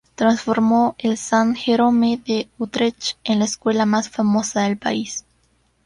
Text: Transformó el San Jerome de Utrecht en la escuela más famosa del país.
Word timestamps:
Transformó 0.15 0.95
el 0.97 1.15
San 1.15 1.53
Jerome 1.53 2.19
de 2.25 2.49
Utrecht 2.57 3.19
en 3.23 3.37
la 3.37 3.45
escuela 3.45 3.85
más 3.85 4.09
famosa 4.09 4.63
del 4.63 4.75
país. 4.79 5.25